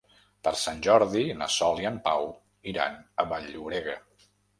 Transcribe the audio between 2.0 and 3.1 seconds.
Pau iran